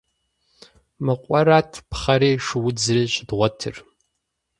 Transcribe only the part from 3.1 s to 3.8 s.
щыдгъуэтыр.